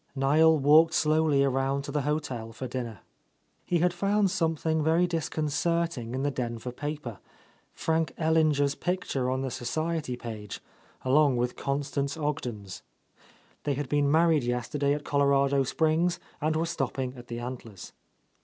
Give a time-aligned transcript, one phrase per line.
[0.15, 3.01] Niel walked slowly around to the hotel for dinner
[3.67, 7.19] He had found something very disconcerting in the Denver paper:
[7.71, 10.59] Frank Ellinger's picture on the society page,
[11.05, 12.81] along with Constance Ogden's.—
[13.63, 17.27] 127 —•Lost Lady They had been married yesterday at Colorado Springs, and were stopping at
[17.27, 17.93] the Antlers.